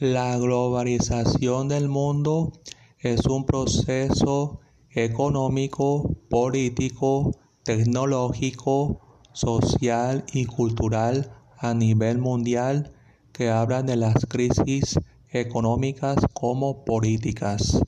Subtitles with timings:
[0.00, 2.52] La globalización del mundo
[3.00, 7.32] es un proceso económico, político,
[7.64, 8.98] tecnológico,
[9.32, 12.94] social y cultural a nivel mundial
[13.32, 17.82] que habla de las crisis económicas como políticas.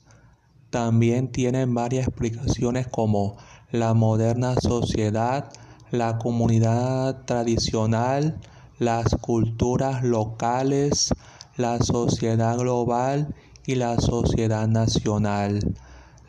[0.69, 3.37] También tienen varias explicaciones como
[3.71, 5.51] la moderna sociedad,
[5.89, 8.39] la comunidad tradicional,
[8.77, 11.11] las culturas locales,
[11.55, 13.35] la sociedad global
[13.65, 15.59] y la sociedad nacional.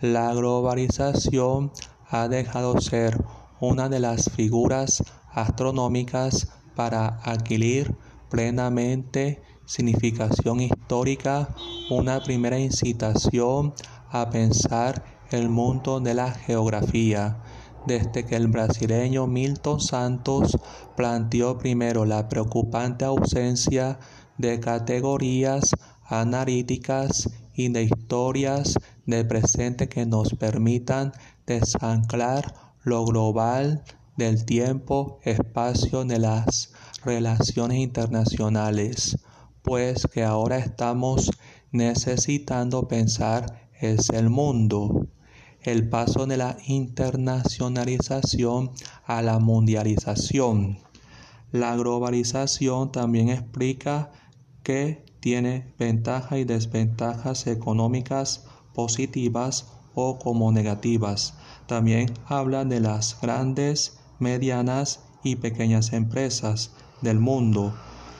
[0.00, 1.72] La globalización
[2.08, 3.24] ha dejado ser
[3.60, 7.96] una de las figuras astronómicas para adquirir
[8.28, 11.54] plenamente significación histórica,
[11.90, 13.72] una primera incitación
[14.10, 17.42] a pensar el mundo de la geografía,
[17.86, 20.58] desde que el brasileño Milton Santos
[20.96, 23.98] planteó primero la preocupante ausencia
[24.38, 25.70] de categorías
[26.04, 28.74] analíticas y de historias
[29.06, 31.12] del presente que nos permitan
[31.46, 33.84] desanclar lo global
[34.16, 36.72] del tiempo, espacio de las
[37.04, 39.18] relaciones internacionales,
[39.62, 41.30] pues que ahora estamos
[41.72, 45.08] necesitando pensar es el mundo.
[45.60, 48.70] El paso de la internacionalización
[49.06, 50.78] a la mundialización.
[51.52, 54.10] La globalización también explica
[54.64, 61.34] que tiene ventajas y desventajas económicas positivas o como negativas.
[61.66, 67.74] También habla de las grandes, medianas y pequeñas empresas del mundo.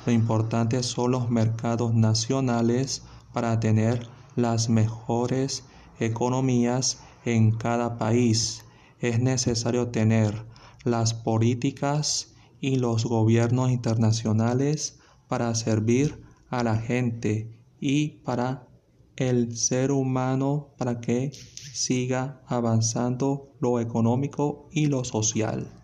[0.07, 4.07] Lo importante son los mercados nacionales para tener
[4.37, 5.65] las mejores
[5.99, 8.65] economías en cada país.
[9.01, 10.45] Es necesario tener
[10.85, 16.23] las políticas y los gobiernos internacionales para servir
[16.59, 18.69] a la gente y para
[19.17, 25.84] el ser humano para que siga avanzando lo económico y lo social.